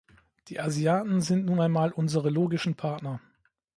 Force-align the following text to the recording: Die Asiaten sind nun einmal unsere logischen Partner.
Die 0.47 0.59
Asiaten 0.59 1.21
sind 1.21 1.45
nun 1.45 1.59
einmal 1.59 1.91
unsere 1.91 2.31
logischen 2.31 2.73
Partner. 2.73 3.21